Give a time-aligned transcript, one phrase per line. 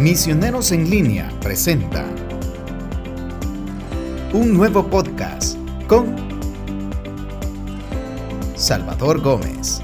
[0.00, 2.08] Misioneros en línea presenta
[4.32, 5.58] un nuevo podcast
[5.88, 6.14] con
[8.56, 9.80] Salvador Gómez.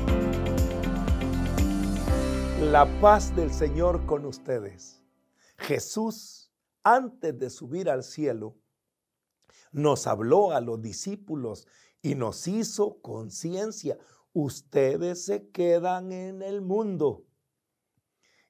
[2.61, 5.03] La paz del Señor con ustedes.
[5.57, 6.53] Jesús,
[6.85, 8.55] antes de subir al cielo,
[9.73, 11.67] nos habló a los discípulos
[12.03, 13.99] y nos hizo conciencia.
[14.33, 17.25] Ustedes se quedan en el mundo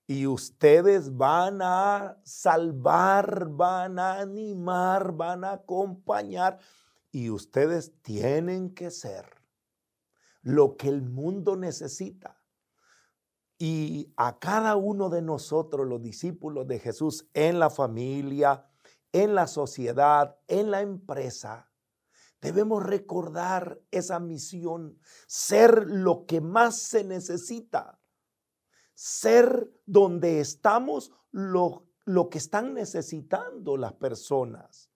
[0.07, 6.59] y ustedes van a salvar, van a animar, van a acompañar
[7.11, 9.25] y ustedes tienen que ser
[10.43, 12.39] lo que el mundo necesita.
[13.57, 18.67] Y a cada uno de nosotros, los discípulos de Jesús, en la familia,
[19.13, 21.71] en la sociedad, en la empresa,
[22.43, 28.01] debemos recordar esa misión, ser lo que más se necesita
[28.95, 34.91] ser donde estamos lo, lo que están necesitando las personas.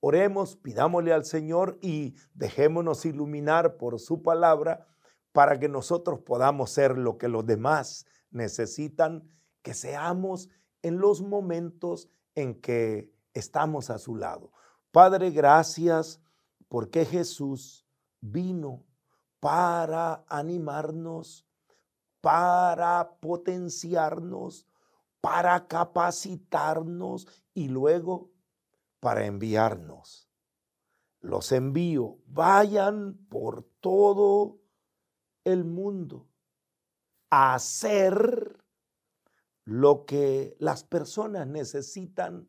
[0.00, 4.86] Oremos, pidámosle al Señor y dejémonos iluminar por su palabra
[5.32, 9.28] para que nosotros podamos ser lo que los demás necesitan,
[9.62, 10.48] que seamos
[10.82, 14.52] en los momentos en que estamos a su lado.
[14.92, 16.20] Padre, gracias
[16.68, 17.86] porque Jesús
[18.20, 18.84] vino
[19.40, 21.46] para animarnos,
[22.20, 24.66] para potenciarnos,
[25.20, 28.30] para capacitarnos y luego
[29.00, 30.28] para enviarnos.
[31.20, 34.60] Los envío, vayan por todo
[35.44, 36.28] el mundo
[37.30, 38.62] a hacer
[39.64, 42.48] lo que las personas necesitan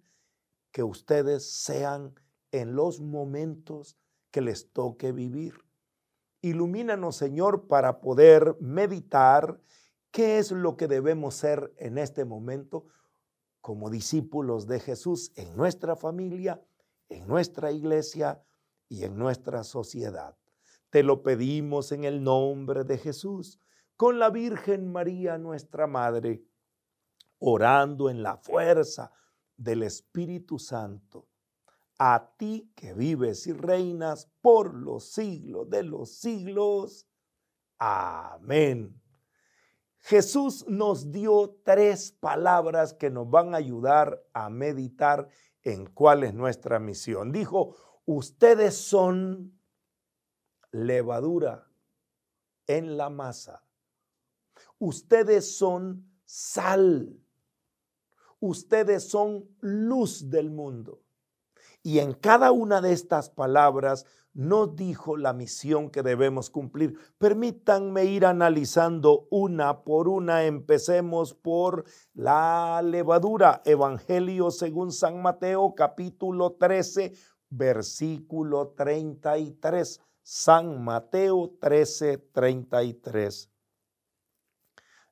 [0.71, 2.13] que ustedes sean
[2.51, 3.97] en los momentos
[4.31, 5.68] que les toque vivir.
[6.41, 9.59] Ilumínanos, Señor, para poder meditar
[10.11, 12.85] qué es lo que debemos ser en este momento
[13.61, 16.61] como discípulos de Jesús en nuestra familia,
[17.09, 18.41] en nuestra iglesia
[18.87, 20.37] y en nuestra sociedad.
[20.89, 23.59] Te lo pedimos en el nombre de Jesús,
[23.97, 26.43] con la Virgen María, nuestra Madre,
[27.37, 29.11] orando en la fuerza
[29.57, 31.28] del Espíritu Santo
[31.99, 37.05] a ti que vives y reinas por los siglos de los siglos.
[37.77, 38.99] Amén.
[39.97, 45.27] Jesús nos dio tres palabras que nos van a ayudar a meditar
[45.61, 47.33] en cuál es nuestra misión.
[47.33, 49.59] Dijo, ustedes son
[50.71, 51.67] levadura
[52.65, 53.65] en la masa.
[54.77, 57.19] Ustedes son sal.
[58.39, 61.03] Ustedes son luz del mundo.
[61.81, 66.97] Y en cada una de estas palabras nos dijo la misión que debemos cumplir.
[67.17, 70.45] Permítanme ir analizando una por una.
[70.45, 73.61] Empecemos por la levadura.
[73.65, 77.13] Evangelio según San Mateo capítulo 13,
[77.49, 80.01] versículo 33.
[80.21, 83.49] San Mateo 13, 33.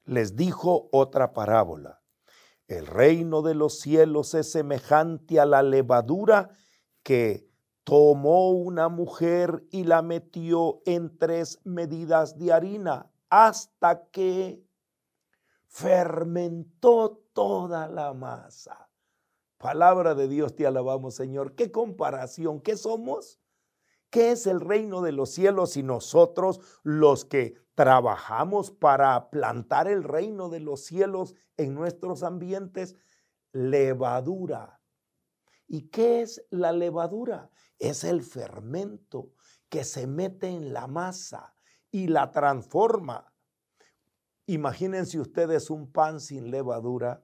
[0.06, 1.97] Les dijo otra parábola.
[2.68, 6.50] El reino de los cielos es semejante a la levadura
[7.02, 7.50] que
[7.86, 14.62] tomó una mujer y la metió en tres medidas de harina hasta que
[15.68, 18.90] fermentó toda la masa.
[19.58, 21.56] Palabra de Dios, te alabamos Señor.
[21.56, 22.60] ¿Qué comparación?
[22.60, 23.40] ¿Qué somos?
[24.10, 30.04] ¿Qué es el reino de los cielos y nosotros los que trabajamos para plantar el
[30.04, 32.96] reino de los cielos en nuestros ambientes?
[33.52, 34.82] Levadura.
[35.68, 37.52] ¿Y qué es la levadura?
[37.78, 39.32] Es el fermento
[39.70, 41.54] que se mete en la masa
[41.92, 43.32] y la transforma.
[44.48, 47.24] Imagínense ustedes un pan sin levadura.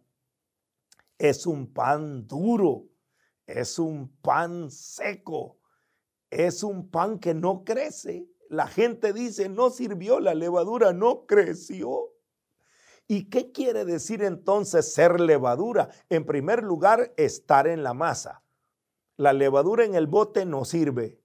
[1.17, 2.89] Es un pan duro,
[3.47, 5.57] es un pan seco,
[6.29, 8.27] es un pan que no crece.
[8.49, 12.11] La gente dice, no sirvió, la levadura no creció.
[13.07, 15.89] ¿Y qué quiere decir entonces ser levadura?
[16.09, 18.43] En primer lugar, estar en la masa.
[19.17, 21.21] La levadura en el bote no sirve.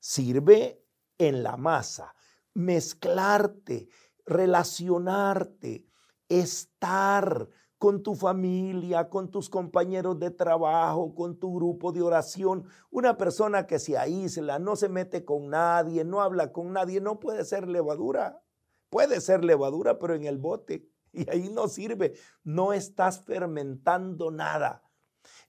[0.00, 0.82] Sirve
[1.18, 2.14] en la masa.
[2.54, 3.88] Mezclarte,
[4.26, 5.86] relacionarte,
[6.28, 7.48] estar,
[7.84, 12.64] con tu familia, con tus compañeros de trabajo, con tu grupo de oración.
[12.90, 17.20] Una persona que se aísla, no se mete con nadie, no habla con nadie, no
[17.20, 18.42] puede ser levadura.
[18.88, 20.88] Puede ser levadura, pero en el bote.
[21.12, 22.14] Y ahí no sirve.
[22.42, 24.82] No estás fermentando nada.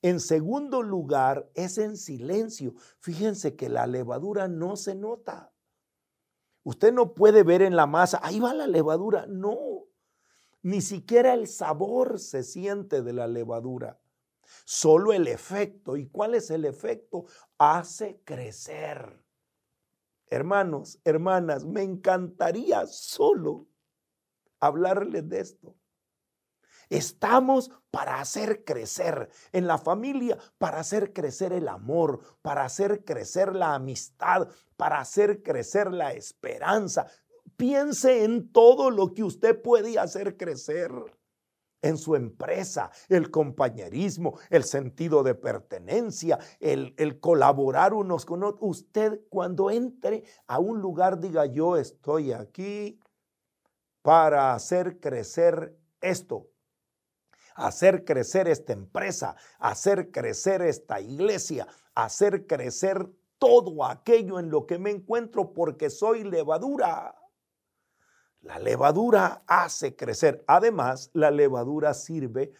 [0.01, 2.73] En segundo lugar, es en silencio.
[2.99, 5.53] Fíjense que la levadura no se nota.
[6.63, 9.25] Usted no puede ver en la masa, ahí va la levadura.
[9.25, 9.74] No,
[10.65, 13.99] Ni siquiera el sabor se siente de la levadura.
[14.65, 15.95] Solo el efecto.
[15.95, 17.25] ¿Y cuál es el efecto?
[17.59, 19.21] Hace crecer.
[20.25, 23.67] Hermanos, hermanas, me encantaría solo
[24.59, 25.75] hablarles de esto.
[26.89, 33.55] Estamos para hacer crecer en la familia, para hacer crecer el amor, para hacer crecer
[33.55, 34.47] la amistad,
[34.77, 37.05] para hacer crecer la esperanza.
[37.57, 40.91] Piense en todo lo que usted puede hacer crecer
[41.81, 48.79] en su empresa, el compañerismo, el sentido de pertenencia, el, el, colaborar unos con otros.
[48.79, 52.99] Usted cuando entre a un lugar diga, yo estoy aquí
[54.01, 56.47] para hacer crecer esto,
[57.55, 64.79] hacer crecer esta empresa, hacer crecer esta iglesia, hacer crecer todo aquello en lo que
[64.79, 67.15] me encuentro porque soy levadura.
[68.45, 70.45] La levadura hace crecer.
[70.45, 72.53] Además, la levadura sirve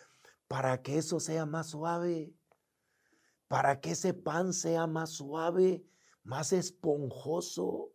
[0.48, 2.34] para que eso sea más suave,
[3.48, 5.86] para que ese pan sea más suave,
[6.24, 7.92] más esponjoso.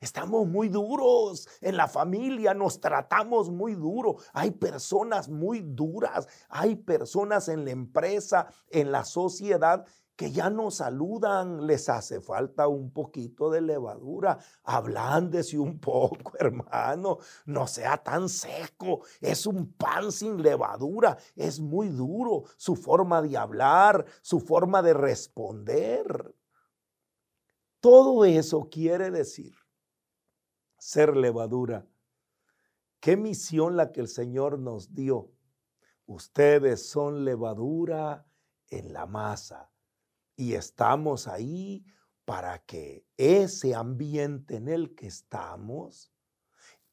[0.00, 4.16] Estamos muy duros en la familia, nos tratamos muy duro.
[4.32, 9.84] Hay personas muy duras, hay personas en la empresa, en la sociedad
[10.16, 14.38] que ya no saludan, les hace falta un poquito de levadura.
[14.64, 19.02] Ablándese un poco, hermano, no sea tan seco.
[19.20, 24.94] Es un pan sin levadura, es muy duro su forma de hablar, su forma de
[24.94, 26.34] responder.
[27.80, 29.54] Todo eso quiere decir
[30.78, 31.86] ser levadura.
[33.00, 35.30] Qué misión la que el Señor nos dio.
[36.06, 38.26] Ustedes son levadura
[38.68, 39.70] en la masa
[40.36, 41.84] y estamos ahí
[42.24, 46.12] para que ese ambiente en el que estamos,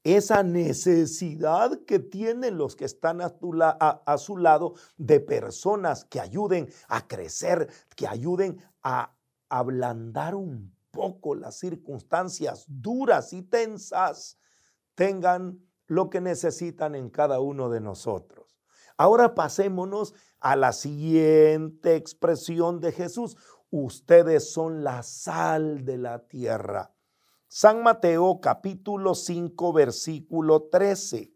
[0.04, 7.08] esa necesidad que tienen los que están a, su lado de personas que ayuden a
[7.08, 9.16] crecer, que ayuden a
[9.50, 14.38] ablandar un poco las circunstancias duras y tensas
[14.96, 18.43] tengan lo que necesitan en cada uno de nosotros.
[18.98, 23.38] Ahora pasémonos a la siguiente expresión de Jesús.
[23.70, 26.94] Ustedes son la sal de la tierra.
[27.48, 31.34] San Mateo capítulo 5 versículo 13.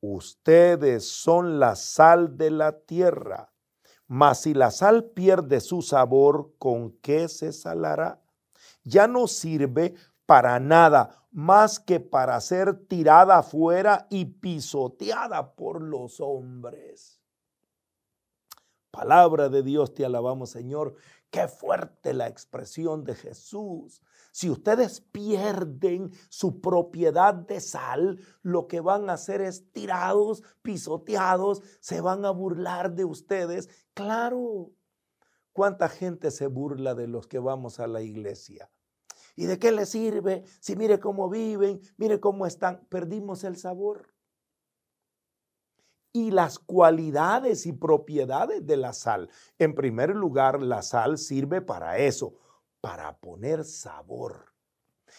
[0.00, 3.52] Ustedes son la sal de la tierra.
[4.06, 8.22] Mas si la sal pierde su sabor, ¿con qué se salará?
[8.86, 9.94] ya no sirve
[10.26, 17.20] para nada más que para ser tirada afuera y pisoteada por los hombres.
[18.90, 20.94] Palabra de Dios, te alabamos Señor.
[21.30, 24.00] Qué fuerte la expresión de Jesús.
[24.32, 31.62] Si ustedes pierden su propiedad de sal, lo que van a hacer es tirados, pisoteados,
[31.80, 33.68] se van a burlar de ustedes.
[33.92, 34.70] Claro,
[35.52, 38.70] ¿cuánta gente se burla de los que vamos a la iglesia?
[39.36, 40.44] ¿Y de qué le sirve?
[40.60, 44.14] Si mire cómo viven, mire cómo están, perdimos el sabor.
[46.12, 49.28] Y las cualidades y propiedades de la sal.
[49.58, 52.34] En primer lugar, la sal sirve para eso,
[52.80, 54.54] para poner sabor.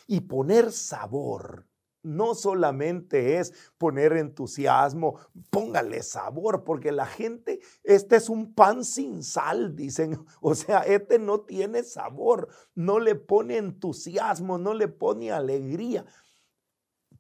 [0.07, 1.67] Y poner sabor
[2.03, 9.23] no solamente es poner entusiasmo, póngale sabor, porque la gente, este es un pan sin
[9.23, 10.17] sal, dicen.
[10.41, 16.05] O sea, este no tiene sabor, no le pone entusiasmo, no le pone alegría.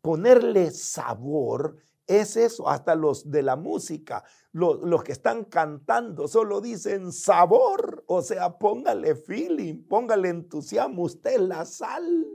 [0.01, 7.11] Ponerle sabor es eso, hasta los de la música, los, que están cantando, solo dicen
[7.11, 12.25] sabor, o sea, póngale feeling, póngale entusiasmo, usted la sal.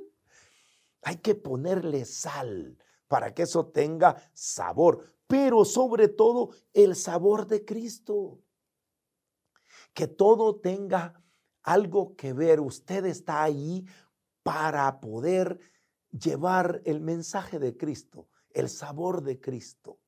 [1.02, 2.78] Hay que ponerle sal
[3.08, 8.40] para que eso tenga sabor, pero sobre todo el sabor de Cristo.
[9.92, 11.20] Que todo tenga
[11.62, 12.60] algo que ver.
[12.60, 13.84] Usted está ahí
[14.42, 15.60] para poder
[16.10, 19.98] llevar el mensaje de Cristo, el sabor de Cristo.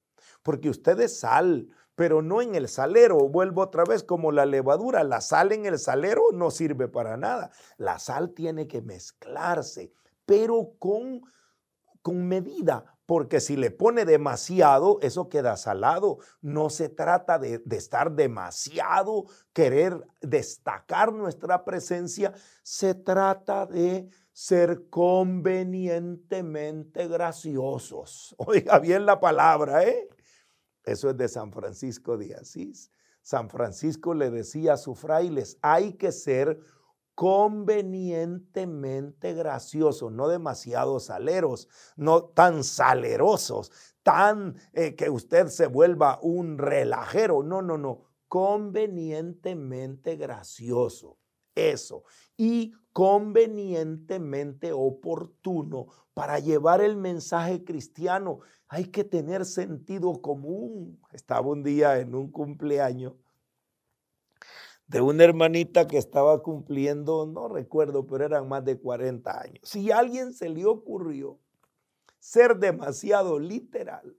[0.43, 3.29] Porque usted es sal, pero no en el salero.
[3.29, 5.05] Vuelvo otra vez como la levadura.
[5.05, 7.51] La sal en el salero no sirve para nada.
[7.77, 9.93] La sal tiene que mezclarse
[10.25, 11.23] pero con,
[12.03, 16.19] con medida, porque si le pone demasiado, eso queda salado.
[16.41, 24.89] No se trata de, de, estar demasiado, querer destacar nuestra presencia, se trata de ser
[24.89, 28.35] convenientemente graciosos.
[28.39, 30.09] Oiga bien la palabra, ¿eh?
[30.85, 32.91] Eso es de San Francisco de Asís.
[33.23, 36.61] San Francisco le decía a sus frailes, hay que ser
[37.15, 43.71] convenientemente graciosos, no demasiado saleros, no tan salerosos,
[44.03, 51.19] tan eh, que usted se vuelva un relajero, no, no, no, convenientemente gracioso,
[51.55, 52.05] eso,
[52.37, 58.41] y convenientemente oportuno para llevar el mensaje cristiano.
[58.69, 61.01] Hay que tener sentido común.
[61.13, 63.15] Estaba un día en un cumpleaños
[64.87, 69.61] de una hermanita que estaba cumpliendo, no recuerdo, pero eran más de 40 años.
[69.63, 71.39] Si a alguien se le ocurrió
[72.19, 74.17] ser demasiado literal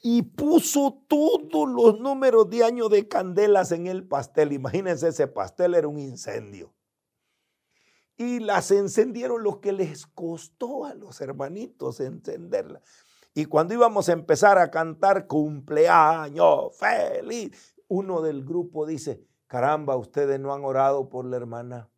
[0.00, 5.74] y puso todos los números de año de candelas en el pastel, imagínense ese pastel
[5.74, 6.72] era un incendio.
[8.16, 12.82] Y las encendieron lo que les costó a los hermanitos encenderla.
[13.34, 20.40] Y cuando íbamos a empezar a cantar cumpleaños feliz, uno del grupo dice, caramba, ustedes
[20.40, 21.90] no han orado por la hermana.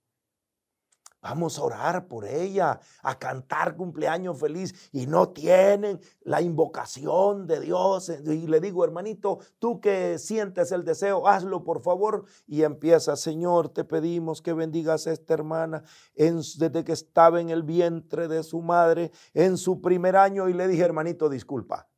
[1.22, 7.60] Vamos a orar por ella, a cantar cumpleaños feliz y no tienen la invocación de
[7.60, 8.08] Dios.
[8.08, 12.24] Y le digo, hermanito, tú que sientes el deseo, hazlo por favor.
[12.44, 15.84] Y empieza, Señor, te pedimos que bendigas a esta hermana
[16.16, 20.48] desde que estaba en el vientre de su madre en su primer año.
[20.48, 21.88] Y le dije, hermanito, disculpa,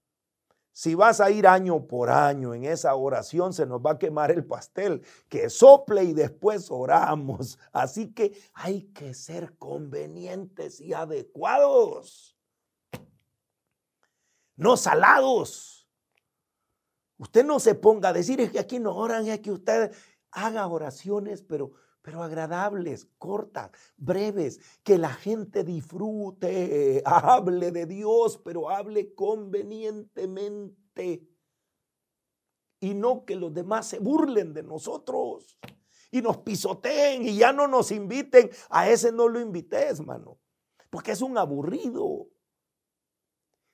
[0.76, 4.30] si vas a ir año por año en esa oración, se nos va a quemar
[4.30, 7.58] el pastel, que sople y después oramos.
[7.72, 12.36] Así que hay que ser convenientes y adecuados,
[14.54, 15.88] no salados.
[17.16, 19.94] Usted no se ponga a decir es que aquí no oran, es que usted
[20.30, 21.72] haga oraciones, pero
[22.06, 31.26] pero agradables, cortas, breves, que la gente disfrute, hable de Dios, pero hable convenientemente.
[32.78, 35.58] Y no que los demás se burlen de nosotros
[36.12, 38.50] y nos pisoteen y ya no nos inviten.
[38.70, 40.38] A ese no lo invité, hermano,
[40.90, 42.28] porque es un aburrido.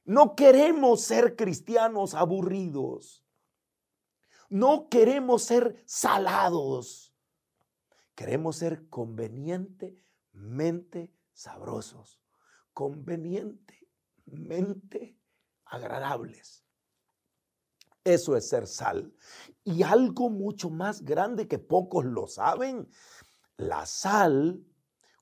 [0.04, 3.22] No queremos ser cristianos aburridos.
[4.48, 7.11] No queremos ser salados.
[8.14, 12.20] Queremos ser convenientemente sabrosos,
[12.72, 15.18] convenientemente
[15.64, 16.64] agradables.
[18.04, 19.14] Eso es ser sal.
[19.64, 22.88] Y algo mucho más grande que pocos lo saben,
[23.56, 24.64] la sal,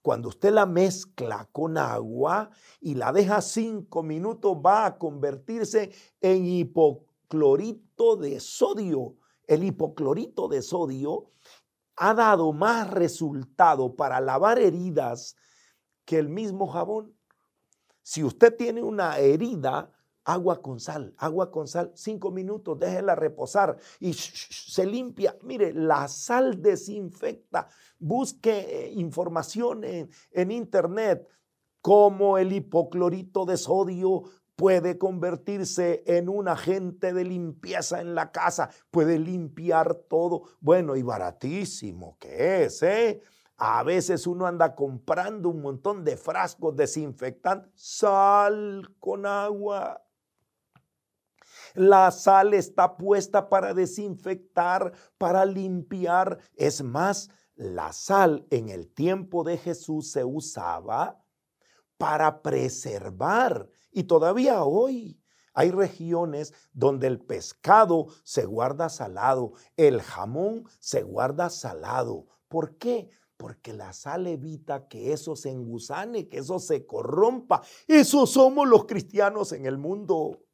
[0.02, 6.47] cuando usted la mezcla con agua y la deja cinco minutos, va a convertirse en
[6.47, 9.16] hipoclorito de sodio.
[9.47, 11.26] El hipoclorito de sodio
[12.02, 15.37] ha dado más resultado para lavar heridas
[16.07, 17.14] que el mismo jabón.
[18.00, 19.92] Si usted tiene una herida,
[20.25, 25.37] agua con sal, agua con sal, cinco minutos, déjela reposar y se limpia.
[25.42, 27.69] Mire, la sal desinfecta.
[27.99, 31.28] Busque eh, información en, en internet
[31.83, 34.23] como el hipoclorito de sodio
[34.60, 40.42] puede convertirse en un agente de limpieza en la casa, puede limpiar todo.
[40.60, 43.22] Bueno, y baratísimo que es, ¿eh?
[43.56, 50.04] A veces uno anda comprando un montón de frascos desinfectantes, sal con agua.
[51.72, 56.36] La sal está puesta para desinfectar, para limpiar.
[56.54, 61.24] Es más, la sal en el tiempo de Jesús se usaba
[61.96, 65.20] para preservar y todavía hoy
[65.52, 72.26] hay regiones donde el pescado se guarda salado, el jamón se guarda salado.
[72.49, 73.11] ¿Por qué?
[73.37, 77.62] Porque la sal evita que eso se engusane, que eso se corrompa.
[77.88, 80.44] Eso somos los cristianos en el mundo.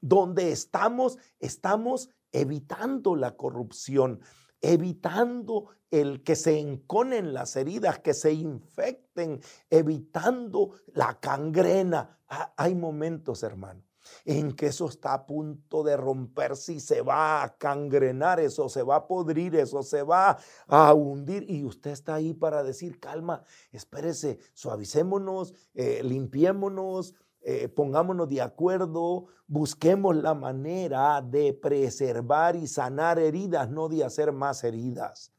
[0.00, 4.20] Donde estamos, estamos evitando la corrupción
[4.60, 12.18] evitando el que se enconen las heridas, que se infecten, evitando la cangrena.
[12.28, 13.82] Ah, hay momentos, hermano,
[14.24, 18.82] en que eso está a punto de romperse y se va a cangrenar, eso se
[18.82, 21.48] va a podrir, eso se va a hundir.
[21.48, 27.14] Y usted está ahí para decir, calma, espérese, suavicémonos, eh, limpiémonos,
[27.48, 34.32] eh, pongámonos de acuerdo, busquemos la manera de preservar y sanar heridas, no de hacer
[34.32, 35.32] más heridas.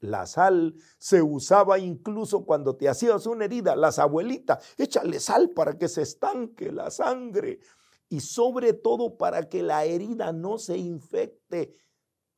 [0.00, 3.76] La sal se usaba incluso cuando te hacías una herida.
[3.76, 7.60] Las abuelitas, échale sal para que se estanque la sangre
[8.08, 11.76] y sobre todo para que la herida no se infecte.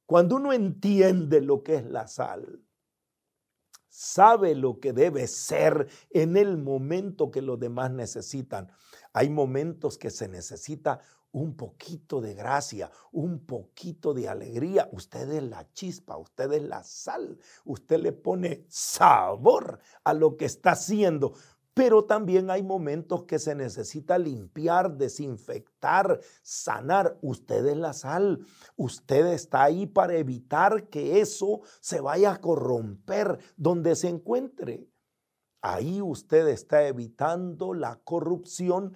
[0.07, 2.65] Cuando uno entiende lo que es la sal,
[3.95, 8.73] sabe lo que debe ser en el momento que los demás necesitan.
[9.15, 10.99] Hay momentos que se necesita
[11.31, 14.89] un poquito de gracia, un poquito de alegría.
[14.93, 20.45] Usted es la chispa, usted es la sal, usted le pone sabor a lo que
[20.45, 21.35] está haciendo.
[21.75, 27.19] Pero también hay momentos que se necesita limpiar, desinfectar, sanar.
[27.21, 28.47] Usted es la sal.
[28.77, 34.89] Usted está ahí para evitar que eso se vaya a corromper donde se encuentre.
[35.67, 38.95] Ahí usted está evitando la corrupción,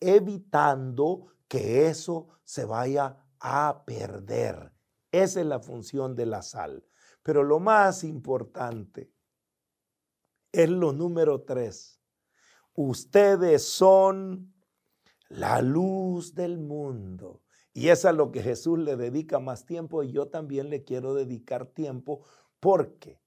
[0.00, 4.72] evitando que eso se vaya a perder.
[5.10, 6.84] Esa es la función de la sal.
[7.22, 9.12] Pero lo más importante
[10.52, 11.96] es lo número tres
[12.76, 14.54] ustedes son
[15.28, 17.42] la luz del mundo.
[17.72, 21.14] Y es a lo que Jesús le dedica más tiempo y yo también le quiero
[21.14, 22.24] dedicar tiempo
[22.60, 23.20] porque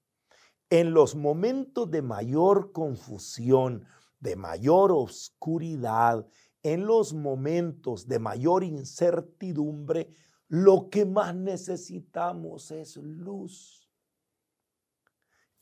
[0.70, 3.84] en los momentos de mayor confusión,
[4.20, 6.26] de mayor oscuridad,
[6.62, 10.14] en los momentos de mayor incertidumbre,
[10.48, 13.88] lo que más necesitamos es luz.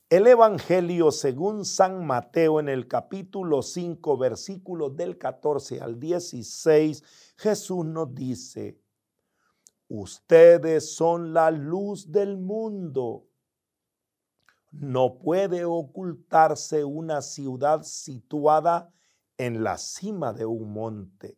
[0.09, 7.03] El Evangelio según San Mateo en el capítulo 5, versículos del 14 al 16,
[7.37, 8.81] Jesús nos dice,
[9.87, 13.28] ustedes son la luz del mundo.
[14.71, 18.91] No puede ocultarse una ciudad situada
[19.37, 21.37] en la cima de un monte,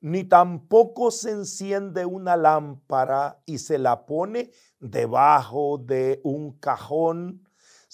[0.00, 7.44] ni tampoco se enciende una lámpara y se la pone debajo de un cajón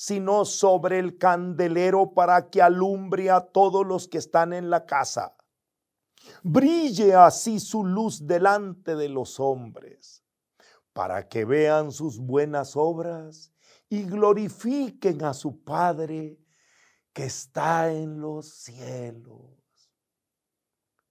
[0.00, 5.36] sino sobre el candelero para que alumbre a todos los que están en la casa.
[6.42, 10.24] Brille así su luz delante de los hombres,
[10.94, 13.52] para que vean sus buenas obras
[13.88, 16.38] y glorifiquen a su Padre
[17.12, 19.58] que está en los cielos.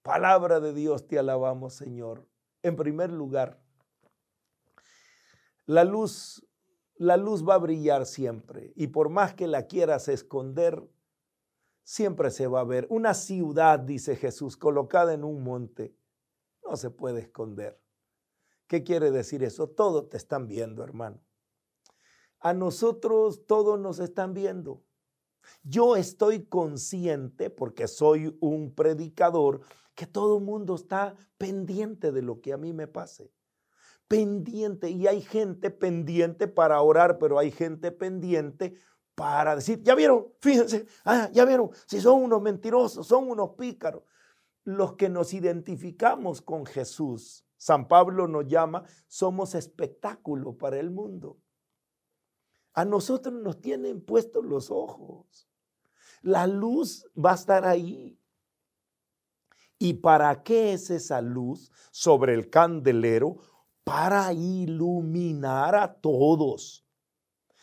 [0.02, 2.26] Palabra de Dios, te alabamos, Señor.
[2.62, 3.62] En primer lugar,
[5.66, 6.42] la luz
[7.00, 10.86] la luz va a brillar siempre y por más que la quieras esconder,
[11.82, 12.86] siempre se va a ver.
[12.90, 15.96] Una ciudad, dice Jesús, colocada en un monte,
[16.62, 17.80] no se puede esconder.
[18.66, 19.66] ¿Qué quiere decir eso?
[19.66, 21.22] Todo te están viendo, hermano.
[22.40, 24.82] A nosotros todos nos están viendo.
[25.62, 29.60] Yo estoy consciente, porque soy un predicador,
[29.94, 33.32] que todo el mundo está pendiente de lo que a mí me pase
[34.10, 38.74] pendiente y hay gente pendiente para orar, pero hay gente pendiente
[39.14, 44.02] para decir, ya vieron, fíjense, ah, ya vieron, si son unos mentirosos, son unos pícaros.
[44.64, 51.38] Los que nos identificamos con Jesús, San Pablo nos llama, somos espectáculo para el mundo.
[52.72, 55.48] A nosotros nos tienen puestos los ojos.
[56.22, 58.18] La luz va a estar ahí.
[59.78, 63.38] ¿Y para qué es esa luz sobre el candelero?
[63.90, 66.86] para iluminar a todos.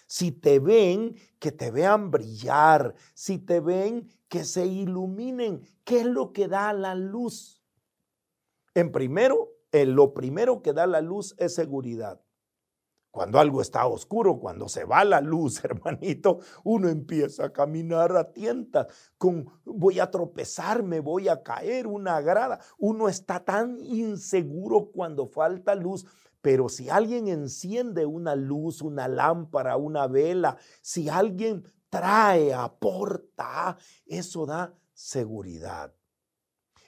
[0.07, 2.95] Si te ven, que te vean brillar.
[3.13, 5.61] Si te ven, que se iluminen.
[5.85, 7.63] ¿Qué es lo que da la luz?
[8.73, 12.21] En primero, en lo primero que da la luz es seguridad.
[13.11, 18.31] Cuando algo está oscuro, cuando se va la luz, hermanito, uno empieza a caminar a
[18.31, 22.59] tientas, con voy a tropezar, me voy a caer, una grada.
[22.77, 26.05] Uno está tan inseguro cuando falta luz,
[26.41, 34.45] pero si alguien enciende una luz, una lámpara, una vela, si alguien trae, aporta, eso
[34.45, 35.93] da seguridad.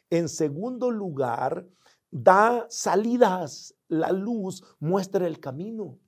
[0.10, 1.68] En segundo lugar,
[2.12, 3.76] da salidas.
[3.88, 6.00] La luz muestra el camino.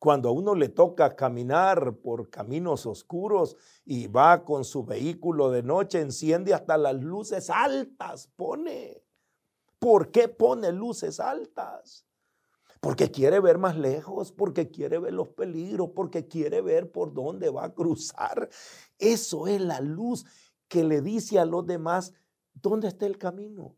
[0.00, 5.62] Cuando a uno le toca caminar por caminos oscuros y va con su vehículo de
[5.62, 9.04] noche, enciende hasta las luces altas, pone.
[9.78, 12.06] ¿Por qué pone luces altas?
[12.80, 17.50] Porque quiere ver más lejos, porque quiere ver los peligros, porque quiere ver por dónde
[17.50, 18.48] va a cruzar.
[18.98, 20.24] Eso es la luz
[20.66, 22.14] que le dice a los demás
[22.54, 23.76] dónde está el camino.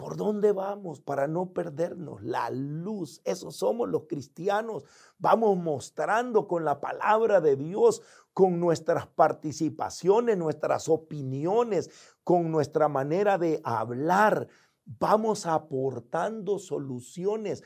[0.00, 2.22] ¿Por dónde vamos para no perdernos?
[2.22, 4.82] La luz, eso somos los cristianos.
[5.18, 8.00] Vamos mostrando con la palabra de Dios,
[8.32, 11.90] con nuestras participaciones, nuestras opiniones,
[12.24, 14.48] con nuestra manera de hablar.
[14.86, 17.62] Vamos aportando soluciones,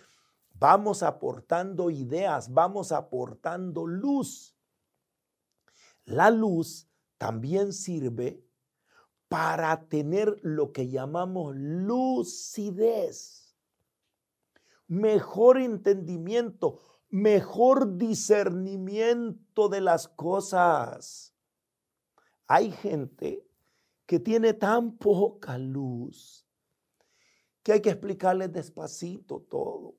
[0.55, 4.57] vamos aportando ideas, vamos aportando luz.
[6.05, 8.44] La luz también sirve
[9.35, 13.53] para tener lo que llamamos lucidez,
[14.87, 16.79] mejor entendimiento,
[17.11, 21.35] mejor discernimiento de las cosas.
[22.47, 23.45] Hay gente
[24.07, 26.47] que tiene tan poca luz
[27.65, 29.97] que hay que explicarles despacito todo.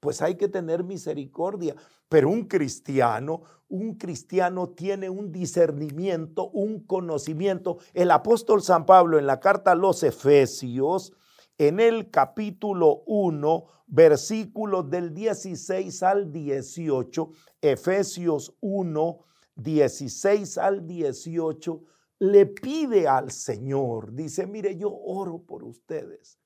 [0.00, 1.74] Pues hay que tener misericordia.
[2.08, 7.78] Pero un cristiano, un cristiano tiene un discernimiento, un conocimiento.
[7.92, 11.12] El apóstol San Pablo en la carta a los Efesios,
[11.58, 17.30] en el capítulo 1, versículos del 16 al 18,
[17.60, 19.18] Efesios 1,
[19.56, 21.82] 16 al 18,
[22.20, 26.38] le pide al Señor, dice, mire, yo oro por ustedes,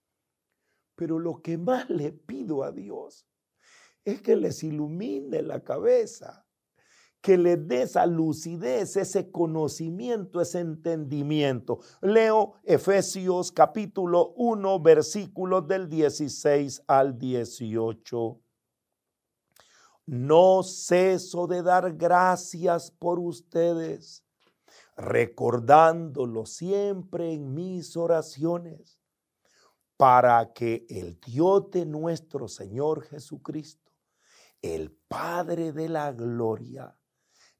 [0.95, 3.27] pero lo que más le pido a Dios
[4.05, 6.47] es que les ilumine la cabeza,
[7.21, 11.79] que les dé esa lucidez, ese conocimiento, ese entendimiento.
[12.01, 18.41] Leo Efesios capítulo 1, versículos del 16 al 18.
[20.07, 24.25] No ceso de dar gracias por ustedes,
[24.97, 29.01] recordándolo siempre en mis oraciones,
[29.97, 33.82] para que el Dios de nuestro Señor Jesucristo,
[34.62, 36.96] el Padre de la Gloria,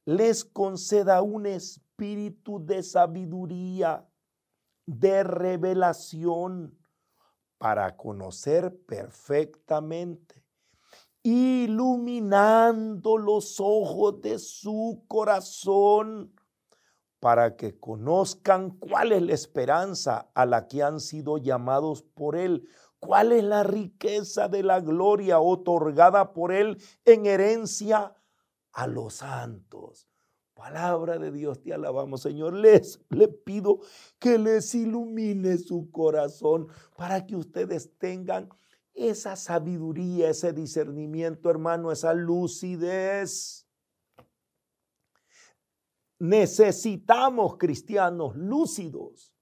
[0.05, 4.07] les conceda un espíritu de sabiduría,
[4.85, 6.77] de revelación,
[7.63, 10.43] para conocer perfectamente,
[11.21, 16.35] iluminando los ojos de su corazón,
[17.21, 22.67] para que conozcan cuál es la esperanza a la que han sido llamados por Él,
[23.03, 28.15] cuál es la riqueza de la gloria otorgada por Él en herencia
[28.71, 30.07] a los santos.
[30.53, 32.53] Palabra de Dios, te alabamos, Señor.
[32.53, 33.79] Les le pido
[34.19, 38.47] que les ilumine su corazón para que ustedes tengan
[38.93, 43.67] esa sabiduría, ese discernimiento, hermano, esa lucidez.
[46.19, 49.32] Necesitamos cristianos lúcidos.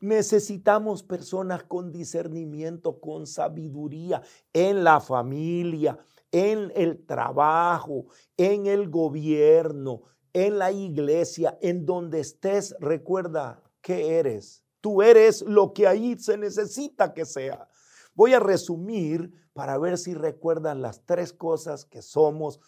[0.00, 5.98] Necesitamos personas con discernimiento, con sabiduría en la familia,
[6.32, 14.64] en el trabajo, en el gobierno, en la iglesia, en donde estés, recuerda que eres.
[14.80, 17.68] Tú eres lo que ahí se necesita que sea.
[18.14, 22.58] Voy a resumir para ver si recuerdan las tres cosas que somos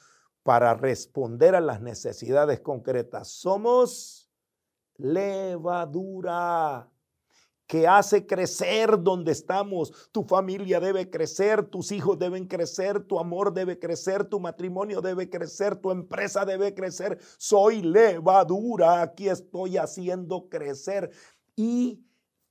[0.43, 3.29] para responder a las necesidades concretas.
[3.29, 4.29] Somos
[4.97, 6.92] levadura
[7.73, 10.11] que hace crecer donde estamos.
[10.13, 15.31] Tu familia debe crecer, tus hijos deben crecer, tu amor debe crecer, tu matrimonio debe
[15.31, 17.19] crecer, tu empresa debe crecer.
[17.39, 21.13] Soy levadura, aquí estoy haciendo crecer
[21.57, 22.05] y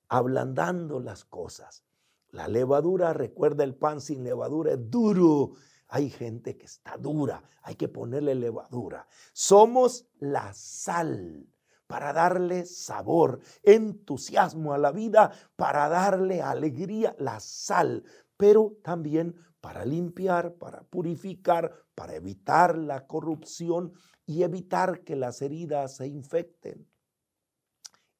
[0.10, 1.84] ablandando las cosas.
[2.32, 5.52] La levadura, recuerda el pan sin levadura, es duro.
[5.88, 9.06] Hay gente que está dura, hay que ponerle levadura.
[9.34, 11.46] Somos la sal
[11.92, 18.06] para darle sabor, entusiasmo a la vida, para darle alegría, la sal,
[18.38, 23.92] pero también para limpiar, para purificar, para evitar la corrupción
[24.26, 26.90] y evitar que las heridas se infecten.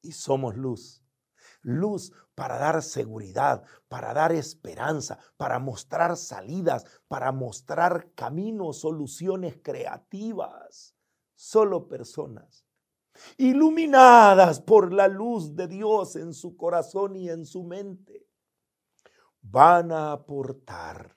[0.02, 1.02] Y somos luz.
[1.62, 10.94] Luz para dar seguridad, para dar esperanza, para mostrar salidas, para mostrar caminos, soluciones creativas.
[11.34, 12.66] Solo personas
[13.36, 18.26] iluminadas por la luz de Dios en su corazón y en su mente,
[19.40, 21.16] van a aportar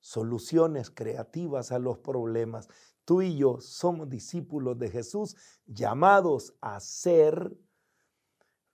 [0.00, 2.68] soluciones creativas a los problemas.
[3.04, 7.56] Tú y yo somos discípulos de Jesús llamados a ser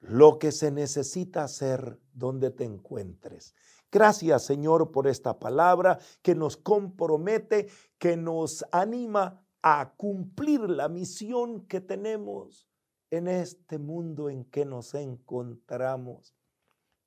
[0.01, 3.55] lo que se necesita hacer donde te encuentres.
[3.91, 11.67] Gracias Señor por esta palabra que nos compromete, que nos anima a cumplir la misión
[11.67, 12.69] que tenemos
[13.09, 16.37] en este mundo en que nos encontramos.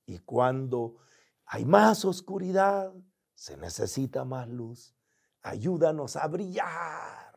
[0.08, 0.96] Y cuando
[1.46, 2.92] hay más oscuridad,
[3.36, 4.96] se necesita más luz.
[5.44, 7.28] Ayúdanos a brillar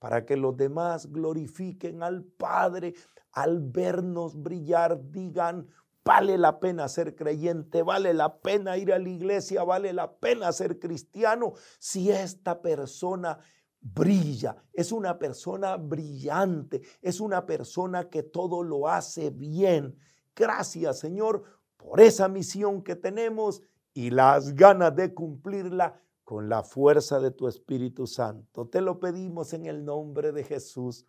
[0.00, 2.94] para que los demás glorifiquen al Padre
[3.30, 5.68] al vernos brillar, digan,
[6.04, 10.50] vale la pena ser creyente, vale la pena ir a la iglesia, vale la pena
[10.50, 13.38] ser cristiano si esta persona
[13.82, 19.96] brilla, es una persona brillante, es una persona que todo lo hace bien.
[20.34, 21.42] Gracias Señor
[21.76, 23.60] por esa misión que tenemos
[23.92, 28.68] y las ganas de cumplirla con la fuerza de tu Espíritu Santo.
[28.68, 31.06] Te lo pedimos en el nombre de Jesús,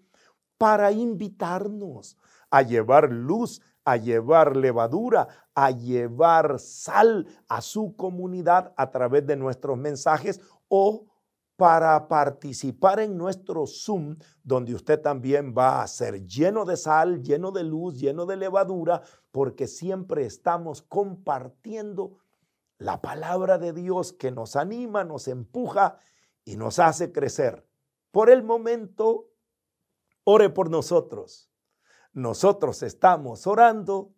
[0.58, 2.16] para invitarnos
[2.53, 9.37] a llevar luz, a llevar levadura, a llevar sal a su comunidad a través de
[9.37, 10.38] nuestros mensajes
[10.69, 11.07] o
[11.57, 17.53] para participar en nuestro Zoom, donde usted también va a ser lleno de sal, lleno
[17.53, 22.19] de luz, lleno de levadura, porque siempre estamos compartiendo
[22.77, 25.97] la palabra de Dios que nos anima, nos empuja
[26.45, 27.67] y nos hace crecer.
[28.11, 29.31] Por el momento,
[30.25, 31.52] ore por nosotros
[32.12, 34.14] nosotros estamos orando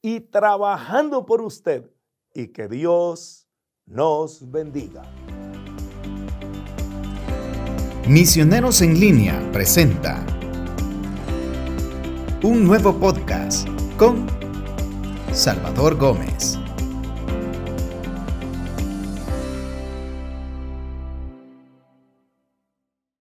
[0.00, 1.90] y trabajando por usted
[2.34, 3.48] y que Dios
[3.86, 5.02] nos bendiga.
[8.06, 10.24] Misioneros en línea presenta
[12.42, 14.26] un nuevo podcast con
[15.32, 16.58] Salvador Gómez.